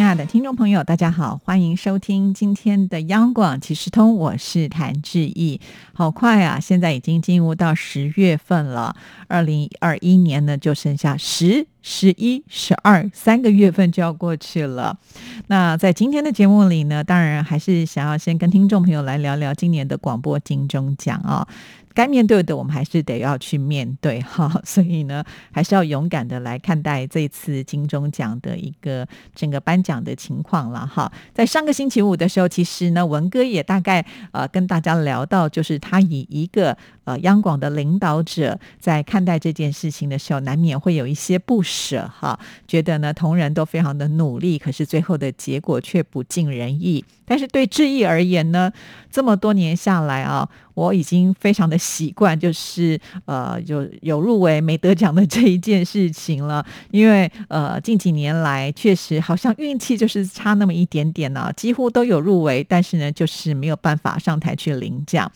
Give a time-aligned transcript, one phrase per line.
[0.00, 5.60] 亲爱的听众朋友，大家好，欢迎收听今天的央广即时通，我是谭志毅。
[5.92, 8.96] 好快啊，现在已经进入到十月份了，
[9.28, 14.98] 二零二一年呢就剩下十、十一、十二三个月份就要过去了。
[15.48, 21.46] 那在今天的节目里呢，当然还是想要先跟听众朋友来聊聊今年的广播金钟奖啊。
[21.94, 31.10] 该面对的，我们还是得要去面对哈， 所以呢，还是要勇敢的来看待这次金钟奖的一个整个颁奖的情况了哈。
[31.34, 36.76] 在上个星期五的时候，其实呢，文哥也大概呃跟大家聊到，就是他以一个
[37.10, 42.38] 呃央广的领导者在看待这件事情的时候，难免会有一些不舍哈，
[42.68, 47.04] 觉得呢同仁都非常的努力，可是最后的结果却不尽人意。
[47.24, 48.72] 但是对志毅而言呢，
[49.10, 50.48] 这么多年下来啊。
[50.72, 65.30] 我已经非常的习惯，就是呃有有入围没得奖的这一件事情了，因为呃近几年来确实好像运气就是差那么一点点呢，几乎都有入围，但是呢就是没有办法上台去领奖。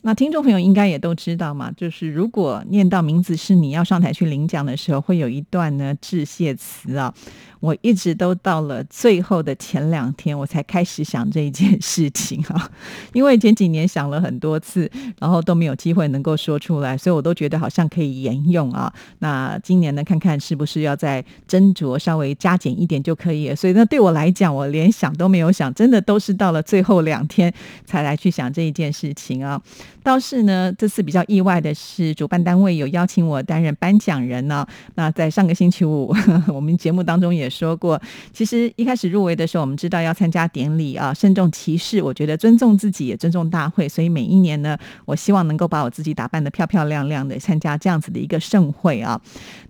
[0.00, 7.12] 那听众朋友应该也都知道吗，就是如果念到名字是你要上台去领奖的时候，会有一段呢致谢词啊。
[7.60, 12.70] 我一直都到了最后的前两天，我才开始想这一件事情哈，
[13.12, 18.92] 因为前几年想了很多次，然后都没有机会能够说出来，所以我都觉得好像可以沿用啊。
[19.18, 23.52] 那今年呢，看看是不是要再斟酌稍微加减一点就可以。
[23.56, 27.52] 所以呢，对我来讲，我连想都没有想，真的都是到了最后两天
[27.84, 29.60] 才来去想这一件事情啊。
[30.04, 34.64] 倒是呢，这次比较意外的是，主办单位有邀请我担任颁奖人呢。
[34.94, 36.14] 那在上个星期五，
[36.48, 37.47] 我们节目当中也。
[37.48, 38.00] 说过，
[38.32, 42.02] 其实一开始入围的时候，我们知道要参加典礼啊，慎重其事。
[42.02, 43.88] 我觉得尊重自己，也尊重大会。
[43.88, 49.20] 所以每一年呢，我希望能够把我自己打扮的漂漂亮亮的，参加这样子的一个盛会啊。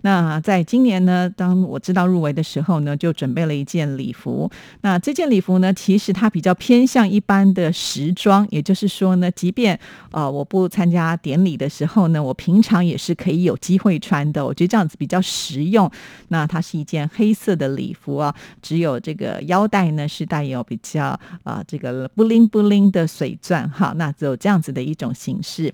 [0.01, 4.51] 那在今年呢，当我知道入围的时候呢，就准备了一件礼服。
[4.81, 9.79] 那这件礼服呢，其实它比较偏向一般的时装，也就是说呢，即便
[10.11, 14.45] 呃我不参加典礼的时候呢，我平常也是可以有机会穿的。
[14.45, 15.89] 我觉得这样子比较实用。
[16.27, 17.68] 那它是一件黑色的。
[17.69, 25.73] 礼服啊，只有这个腰带呢是带有比较啊这个布灵布灵的水钻哈，那只有这样子的一种形式。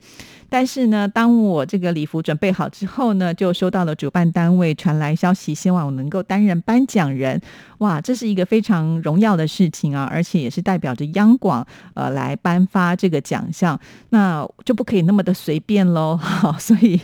[0.49, 7.41] 但是呢，当我这个礼服准备好之后呢，就收到了主办单位传来消息，希望我能够担任颁奖人。
[7.79, 13.77] 哇，这是一个非常荣耀的事情啊，而且也是代表着央广呃来颁发这个奖项，
[14.09, 16.15] 那就不可以那么的随便喽。
[16.17, 16.99] 好，所以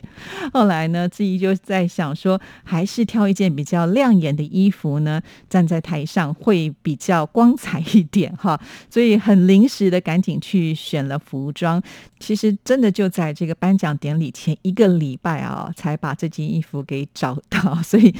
[0.54, 8.60] 后来呢，志毅就在想说，还是挑一件比较亮眼的衣服呢，站在台上会比较光彩一点哈。
[8.90, 11.82] 所以很临时的，赶紧去选了服装。
[12.20, 18.14] 其实真的就在这个颁奖典礼前一个礼拜啊，才把这件衣服给找到， 所以。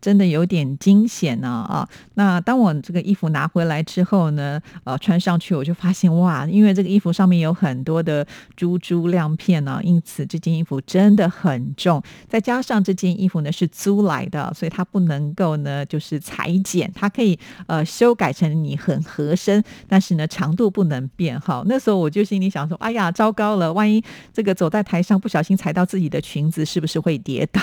[0.00, 1.88] 真的有点惊险呢啊！
[2.14, 12.00] 那当我这个衣服拿回来之后呢，呃，穿上去我就发现哇，因为这个衣服上面有很多的珠珠亮片呢，因此这件衣服真的很重。
[12.28, 17.36] 再加上这件衣服呢是租来的，所以它不能够呢就是裁剪，它可以
[17.66, 21.38] 呃修改成你很合身，但是呢长度不能变。
[21.40, 27.60] 哈，那时候我就心里想说，哎呀，糟糕了，万一这个走在台上不小心踩到自己的裙子，是不是会跌倒？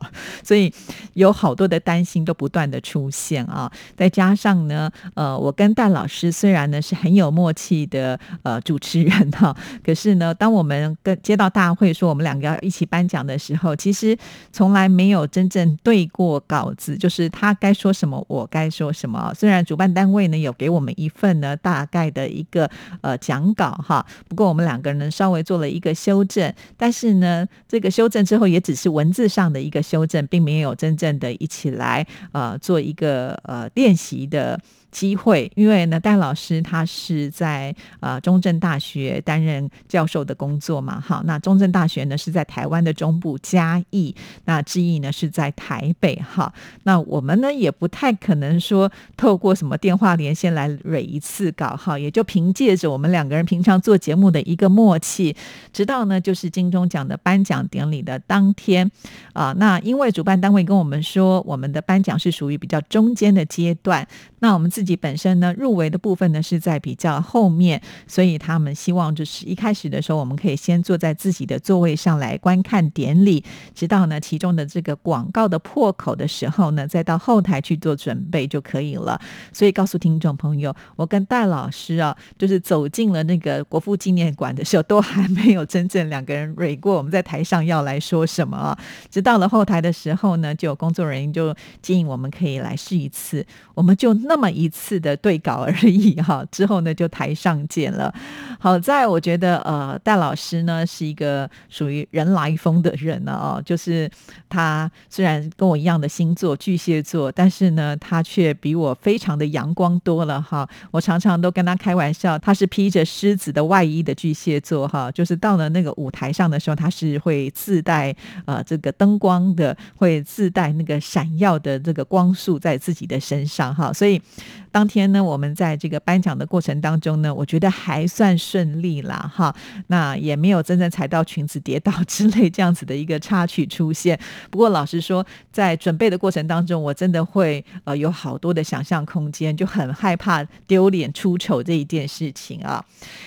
[0.44, 0.70] 所以
[1.14, 1.77] 有好多的。
[1.78, 14.16] 担心都不断的出现啊，再加上呢，呃，我跟戴老师虽然呢是很有默契的呃主持人哈， 可是呢，当我们跟接到大会说我们两个要一起颁奖的时候，其实
[14.50, 19.32] 从来没有真正对过稿子，就是他该说什么，我该说什么。
[19.34, 22.68] 虽然主办单位呢有给我们一份呢大概的一个
[23.02, 31.67] 呃讲稿哈，不过我们两个人稍微做了一个修正，但是呢，这个修正之后也只是文字上的一个修正，并没有真正的一起。
[31.72, 34.58] 来，呃，做一个呃练习的。
[34.90, 44.14] 机会，因为呢，戴老师他是在呃中正大学担任教授的工作嘛，好，那中正大学呢是在台湾的中部嘉义，
[44.46, 46.52] 那志毅呢是在台北，哈，
[46.84, 55.36] 那我们呢也不太可能说透过什么电话连线来蕊一次稿，哈，也就凭借着我们两个人平常做节目的一个默契，
[55.70, 58.90] 直到呢就是金钟奖的颁奖典礼的当天
[59.34, 64.08] 啊，那因为主办单位跟我们说，我们的颁奖是属于比较中间的阶段，
[64.38, 64.70] 那我们。
[64.78, 73.42] 自己本身呢入围的部分呢是在比较后面，所以他们希望就是一开始的时候，我们可以先坐在自己的座位上来观看典礼，
[73.74, 79.20] 直到呢其中的这个广告的破口的时候呢，再到后台去做准备就可以了。
[79.52, 88.78] 所以告诉听众朋友，我跟戴老师啊，就是走进了那个国父纪念馆的时候，都还没有真正两个人蕊过我们在台上要来说什么啊。
[89.10, 91.52] 直到了后台的时候呢，就有工作人员就
[91.82, 93.44] 建议我们可以来试一次，
[93.74, 96.44] 我们就那么一次的对稿而已哈。
[96.50, 98.12] 之后呢，就台上见了。
[98.58, 104.10] 好在我觉得呃，戴老师呢是一个属于人来疯的人呢哦，就是
[104.48, 110.68] 他虽然跟我一样的星座巨蟹座，但是呢，他却比我非常的阳光多了哈。
[110.90, 118.14] 我常常都跟他开玩笑，他是披着狮子的外衣的巨蟹座哈，就是到了那个舞台上的时候，他是会自带
[118.44, 123.92] 呃这个灯光的，会自带那个闪耀的这个光束在自己的身上哈。
[123.92, 124.20] 所以
[124.70, 129.54] 当天呢，我们在这个颁奖的过程当中呢，我觉得还算顺利啦哈。
[129.88, 134.18] 那也没有真正踩到裙子跌倒 之类这样子的一个插曲出现。
[134.50, 142.84] 不过老实说，在准备的过程当中，我真的会呃有好多的想象空间，就很害怕丢脸出丑这一件事情啊。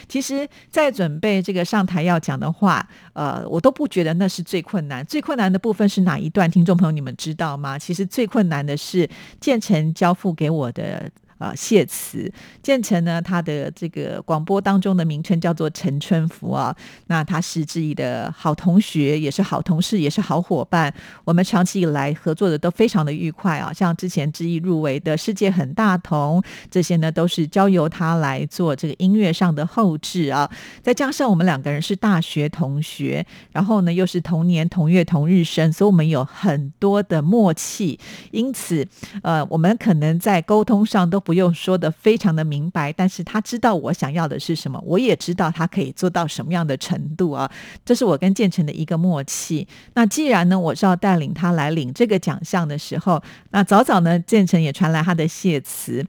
[0.08, 5.06] 其实，在准备这个上台要讲的话，呃，我都不觉得那是最困难。
[5.06, 6.50] 最困难的部分是哪一段？
[6.52, 7.80] 听众朋友，你们知道吗？
[7.80, 9.10] 其实最困难的是
[9.40, 11.10] 建成交付给我的。
[11.42, 16.76] 啊，谢词建成呢，他的这个广播当中的名称叫做陈春福啊。
[17.08, 20.94] 那他是志毅的好同学，也是好同事，也是好伙伴。
[21.26, 23.74] 我们长期以来合作的都非常的愉快啊。
[23.74, 30.48] 像之前志毅入围的世界很大同，这些呢都是交由他来做这个音乐上的后置啊。
[30.84, 38.00] 再加上我们两个人是大学同学，然后呢又是同年同月同日生，所以我们有很多的默契。
[38.30, 38.88] 因此，
[39.24, 41.20] 呃，我们可能在沟通上都。
[41.31, 47.50] 不用说的非常的明白，但是他知道我想要的是什么，我也知道他可以做到什么样的程度啊，
[47.86, 49.66] 这是我跟建成的一个默契。
[49.94, 56.06] 那既然呢，我是要带领他来领这个奖项的时候，那早早呢，建成也传来他的谢词。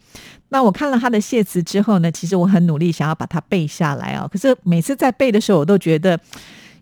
[0.48, 6.18] 那我看了他的谢词之后呢，其实我很努力想要把它背下来啊，可是每次在背的时候，我都觉得。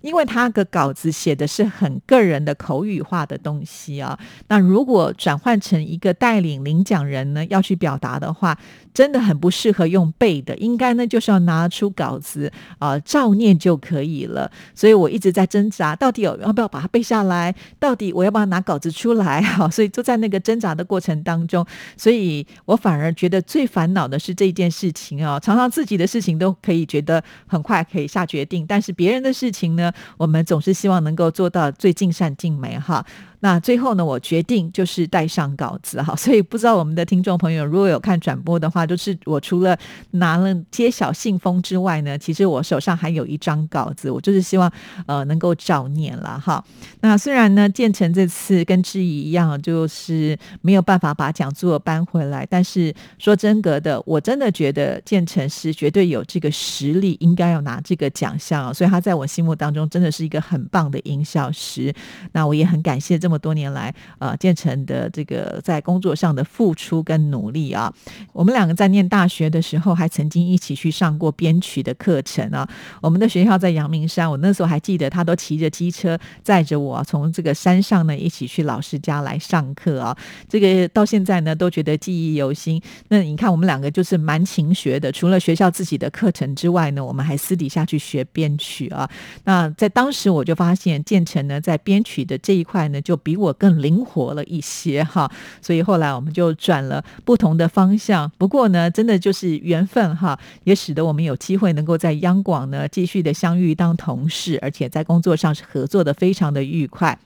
[0.01, 4.19] 因为他的稿子写的是很个人的口语化的东西啊，
[4.49, 8.59] 那如果转换成一个带领领奖人呢要去表达的话。
[8.93, 14.51] 真的很不适合用背的，应该呢就是要拿出稿子啊照念就可以了。
[14.75, 17.55] 所以我一直在挣扎，到底有要不要把它背下来？
[17.79, 19.41] 到底我要不要拿稿子出来？
[19.41, 21.65] 哈， 所以就在那个挣扎的过程当中，
[21.97, 25.39] 所以我反而觉得最烦恼的是这件事情啊。
[25.41, 33.05] 常常自己的事情都可以觉得很快可以下决定，但是别人的事情呢，我们总是希望能够做到最尽善尽美哈。
[33.41, 39.75] 那最后呢，我决定就是带上稿子哈， 所以不知道我们的听众朋友如果有看转播的话，就是我除了
[40.11, 44.71] 拿了揭晓信封之外呢，其实我手上还有一张稿子，我就是希望
[45.07, 46.63] 呃能够照念了哈。
[47.01, 61.91] 那虽然呢，建成这次跟志怡一样，就是没有办法把讲座搬回来，但是说真格的，我真的觉得建成是绝对有这个实力，应该要拿这个奖项，所以他在我心目当中真的是一个很棒的音效师。
[62.33, 63.30] 那我也很感谢这。
[63.31, 67.95] 这么多年来，呃，建成的这个在工作上的付出跟努力啊，
[68.33, 72.69] 我们两个在念大学的时候，还曾经一起去上过编曲的课程啊。
[73.01, 80.19] 我们的学校在阳明山，我那时候还记得，他都骑着机车载着我从这个山上呢一起去老师家来上课啊。
[80.49, 82.83] 这个到现在呢都觉得记忆犹新。
[83.11, 89.09] 那你看，我们两个就是蛮勤学的，除了学校自己的课程之外呢，我们还私底下去学编曲啊。
[89.45, 95.31] 那在当时我就发现，建成呢在编曲的这一块呢就比我更灵活了一些哈，
[95.63, 98.31] 所以后来我们就转了不同的方向。
[98.39, 107.19] 不过呢，真的就是缘分哈，也使得我们有机会能够在央广呢继续的相遇当同事，而且在工作上是合作的非常的愉快。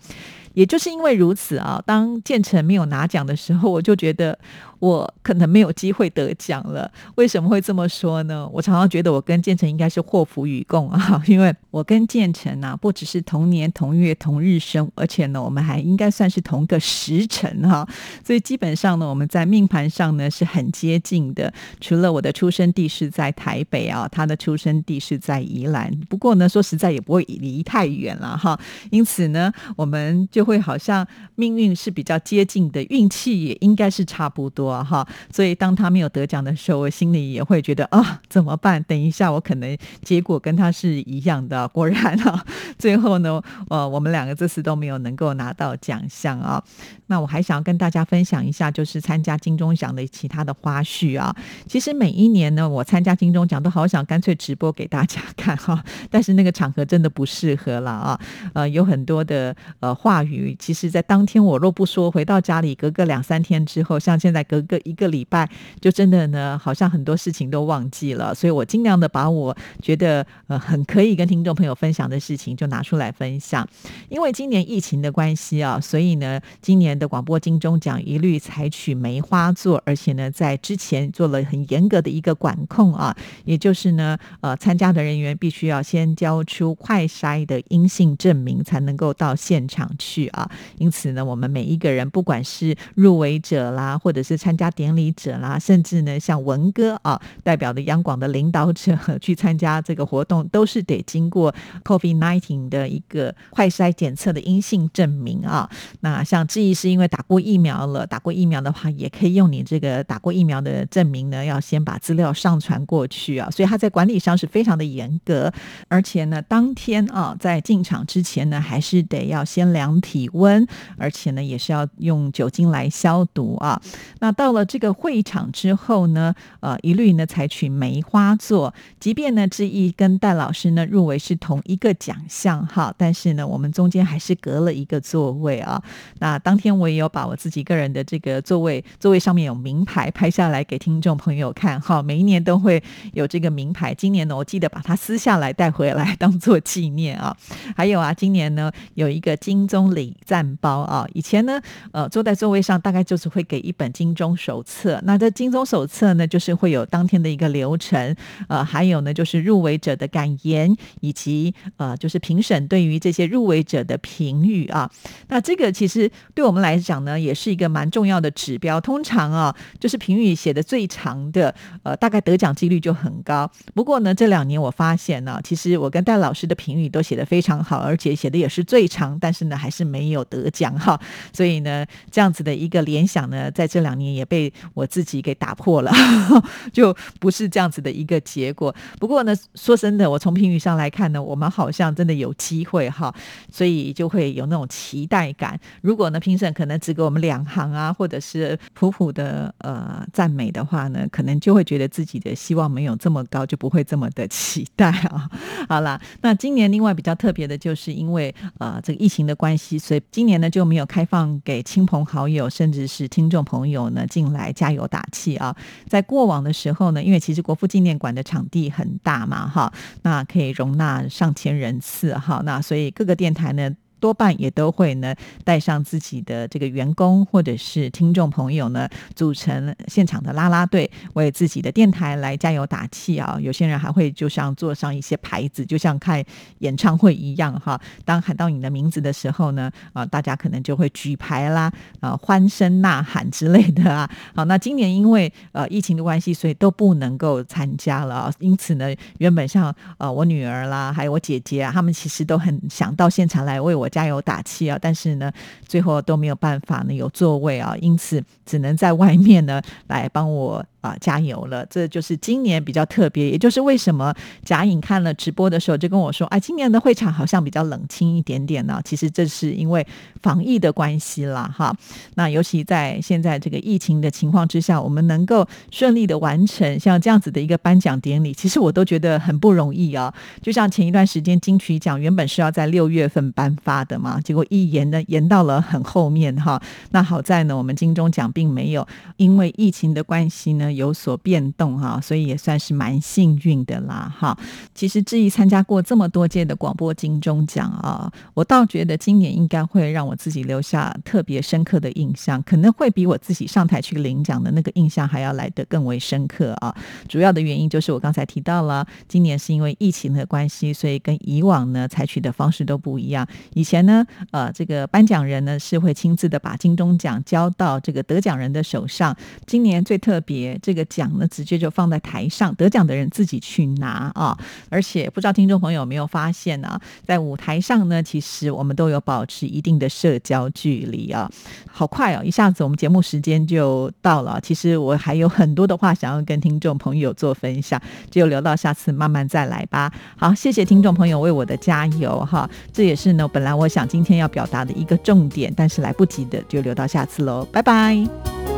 [0.52, 4.38] 也就是因为如此啊，当建成没有拿奖的时候，我就觉得。
[4.78, 8.48] 我可能没有机会得奖了，为什么会这么说呢？
[8.52, 17.86] 我常常觉得我跟建成应该是祸福与共啊， 因为我跟建成啊，不只是同年同月同日生，而且呢，我们还应该算是同个时辰哈，
[18.24, 21.52] 所以基本上呢，我们在命盘上呢是很接近的。
[21.80, 28.58] 除了我的出生地是在台北啊，他的出生地是在宜兰，不过呢，说实在也不会离太远了哈，
[28.90, 35.06] 因此呢，我们就会好像命运是比较接近的，运气也应该是差不多我哈。
[35.30, 38.82] 所以当他没有得奖的时候，我心里也会觉得啊，怎么办？
[38.84, 41.68] 等一下我可能结果跟他是一样的。
[41.68, 42.44] 果然啊，
[42.78, 46.62] 最后呢，呃，我们两个这次都没有能够拿到奖项啊。
[47.06, 51.34] 那我还想跟大家分享一下，就是参加金钟奖的其他的花絮啊。
[51.68, 58.20] 其实每一年呢，我参加金钟奖都好想干脆直播给大家看哈，但是那个场合真的不适合了啊。
[58.54, 65.46] 呃，有很多的呃话语，其实在当天我若不说，回到家里隔个两三天之后，像现在隔个一个礼拜，
[65.82, 68.34] 就真的呢，好像很多事情都忘记了。
[68.34, 73.68] 所以我尽量的把我觉得呃很可以跟听众朋友分享的事情就拿出来分享。
[74.08, 76.93] 因为今年疫情的关系啊，所以呢，今年。
[76.98, 90.50] 的广播金钟奖一律采取梅花座，而且呢，在之前做了很严格的一个管控啊，也就是呢，呃，参加的人员必须要先交出快筛的阴性证明，才能够到现场去啊。
[90.76, 105.70] 因此呢，我们每一个人，不管是入围者啦，或者是参加典礼者啦，甚至呢，像文哥啊，代表的央广的领导者 去参加这个活动，都是得经过 COVID nineteen 的一个快筛检测的阴性证明啊。
[106.00, 106.74] 那像这一。
[106.84, 111.42] 是因为打过疫苗了，打过疫苗的话，也可以用你这个打过疫苗的证明呢。
[111.42, 115.50] 要先把资料上传过去啊，所以他在管理上是非常的严格。
[115.88, 120.66] 而且呢，当天啊，在进场之前呢，还是得要先量体温，
[120.98, 123.80] 而且呢，也是要用酒精来消毒啊。
[124.20, 135.82] 那到了这个会场之后呢，呃，一律呢采取梅花座，即便呢志毅跟戴老师呢入围是同一个奖项哈，但是呢，我们中间还是隔了一个座位啊。
[136.18, 136.73] 那当天。
[136.78, 141.80] 我也有把我自己个人的这个座位，座位上面有名牌拍下来给听众朋友看。
[141.80, 147.36] 哈，每一年都会有这个名牌，今年呢，我记得把它撕下来带回来当做纪念啊。
[147.76, 151.06] 还有啊，今年呢有一个金钟礼赞包啊。
[151.12, 151.60] 以前呢，
[151.92, 155.00] 呃，坐在座位上大概就是会给一本金钟手册。
[155.04, 158.16] 那这金钟手册呢，就是会有当天的一个流程，
[158.48, 164.90] 呃，还有呢就是入围者的感言，以及呃就是评审对于这些入围者的评语啊。
[165.28, 168.80] 那这个其实对我们来讲呢，也是一个蛮重要的指标。
[168.80, 173.48] 通常啊，就是评语写的最长的，呃，大概得奖几率就很高。
[173.74, 180.98] 不过呢，这两年我发现呢，其实我跟戴老师的评语都写得非常好，而且写的也是最长，但是呢，还是没有得奖哈。
[181.32, 185.92] 所以呢，这样子的一个联想呢，在这两年也被我自己给打破了，
[186.72, 188.74] 就不是这样子的一个结果。
[188.98, 193.14] 不过呢，说真的，我从评语上来看呢，我们好像真的有机会哈，
[193.52, 195.58] 所以就会有那种期待感。
[195.82, 205.28] 如果呢，评审可能只给我们两行啊，或者是普普的呃赞美的话呢，可能就会觉得自己的希望没有这么高，就不会这么的期待啊。
[205.68, 215.54] 好啦，那今年另外比较特别的就是因为呃这个疫情的关系，所以今年呢就没有开放给亲朋好友甚至是听众朋友呢进来加油打气啊。
[215.88, 223.70] 在过往的时候呢，因为其实国父纪念馆的场地很大嘛，哈，那可以容纳上千人次哈，那所以各个电台呢。
[224.04, 233.38] 多半也都会呢带上自己的这个员工或者是听众朋友呢，组成现场的啦啦队，为自己的电台来加油打气啊！
[233.40, 236.22] 有些人还会就像做上一些牌子，就像看
[236.58, 237.80] 演唱会一样哈。
[238.04, 244.10] 当喊到你的名字的时候呢，啊，大家可能就会举牌啦，啊，欢声呐喊之类的啊。
[244.36, 248.30] 好，那今年因为呃疫情的关系，所以都不能够参加了。
[248.38, 253.88] 因此呢，原本像呃我女儿啦，还有我姐姐啊，他们其实都很想到现场来为我。
[253.94, 254.76] 加油打气啊！
[254.82, 255.30] 但是呢，
[255.68, 260.64] 最后都没有办法呢有座位啊，因此只能在外面呢来帮我。
[260.84, 261.64] 啊，加油了！
[261.70, 264.14] 这就是今年比较特别，也就是为什么
[264.44, 269.86] 贾颖看了直播的时候就跟我说：“哎，今年的会场好像比较冷清一点点呢。”其实这是因为
[270.20, 271.74] 防疫的关系啦，哈。
[272.16, 280.12] 那尤其在现在这个疫情的情况之下，我们能够顺利的完成像这样子的一个颁奖典礼，其实我都觉得很不容易啊。
[280.42, 286.60] 就像前一段时间金曲奖原本是要在六月份颁发的嘛，结果一延呢延到了很后面哈。
[286.90, 288.86] 那好在呢，我们金钟奖并没有
[289.16, 290.73] 因为疫情的关系呢。
[290.74, 294.36] 有所变动哈，所以也算是蛮幸运的啦哈。
[294.74, 306.74] 其实至于参加过这么多届的广播金钟奖啊，我倒觉得今年应该会让我自己留下特别深刻的印象，可能会比我自己上台去领奖的那个印象还要来得更为深刻啊。
[307.08, 313.26] 主要的原因就是我刚才提到了，今年是因为疫情的关系，所以跟以往呢采取的方式都不一样。
[313.54, 319.16] 以前呢，呃，这个颁奖人呢是会亲自的把金钟奖交到这个得奖人的手上，
[319.46, 320.58] 今年最特别。
[320.64, 324.34] 这个奖呢直接就放在台上，得奖的人自己去拿啊。
[324.70, 331.30] 而且不知道听众朋友有没有发现呢，在舞台上呢，其实我们都有保持一定的社交距离啊。
[331.70, 334.40] 好快哦，一下子我们节目时间就到了。
[334.42, 337.78] 其实我还有很多的话想要跟听众朋友做分享，
[338.10, 339.92] 就留到下次慢慢再来吧。
[340.16, 348.53] 好，谢谢听众朋友为我的加油哈，这也是呢本来我想今天要表达的一个重点，但是来不及的就留到下次喽，拜拜。